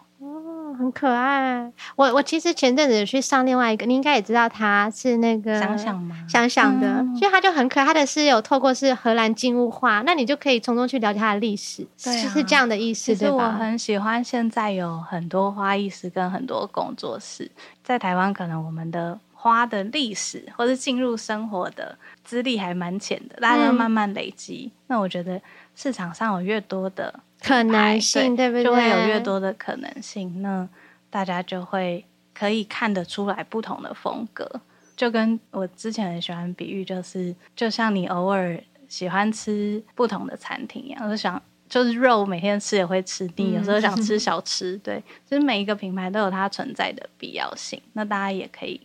[0.79, 6.15] 很可爱，我我其实前阵子有去上另外一个，你应该也知道他是那个想想吗？
[6.25, 7.85] 想想的，嗯、所以他就很可爱。
[7.85, 13.13] 他的是有透过是荷兰静物画，那你就可以从中去了解他的历史，对、啊，是这样的意思。
[13.13, 17.51] 其实我很喜欢现在有很多花艺师跟很多工作室，
[17.83, 24.71] 在台湾可能我们的花的历史或是进入生活的资历还蛮浅的，大家要慢慢累积。
[24.73, 25.41] 嗯、那我觉得
[25.75, 27.19] 市场上有越多的。
[27.41, 28.63] 可能性对，不对？
[28.63, 30.67] 就会有越多的可能性，那
[31.09, 34.61] 大家就会可以看得出来不同的风格。
[34.95, 47.81] 就跟我之前很喜欢比喻，就是就像你偶尔喜欢吃不同的餐厅一样，我就想就是肉每天吃也会吃腻，有时候想吃小吃，嗯、 对，就是每一个品牌都有它存在的必要性。
[47.93, 48.81] 那大家也可以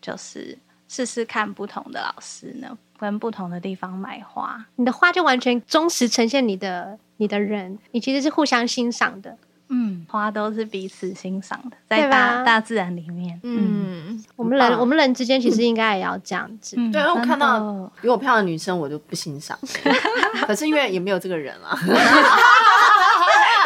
[0.00, 0.56] 就是
[0.88, 6.98] 试试看不同的老师呢，跟不同的地方买花，你的花就完全忠实呈现你的。
[7.18, 9.36] 你的人，你其实是互相欣赏的。
[9.70, 13.38] 嗯，花都是彼此欣赏的，在大大自然里面。
[13.42, 16.74] 嗯，我们人，我们人之间其实应该也要这样子。
[16.90, 19.58] 对，我看到比我漂亮的女生，我就不欣赏。
[20.46, 21.76] 可是因为也没有这个人啊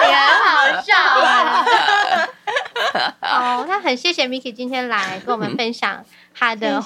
[0.03, 0.93] 也很好笑。
[3.21, 6.05] 哦，那很谢谢 Miki 今天来跟我们分享。
[6.35, 6.81] 他的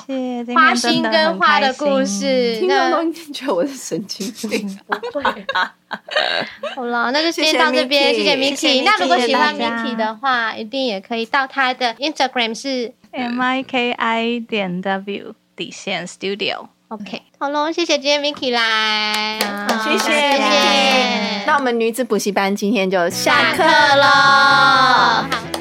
[0.52, 4.76] 花心跟花的故事，听众都觉得我是神经病。
[5.12, 5.20] 不
[6.74, 8.82] 好了，那就先到这边，谢谢 Miki。
[8.84, 16.66] 那如果喜欢 Miki 的话，一定也可以到他的 Instagram 是 M I K I 点 W 底线 Studio。
[16.88, 19.38] OK，好喽，谢谢今天 Miki 来，
[19.84, 21.44] 谢谢谢谢。
[21.46, 25.55] 那我们女子补习班今天就下课喽。